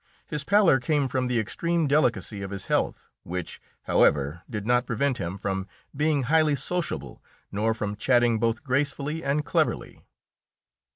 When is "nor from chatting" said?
7.51-8.39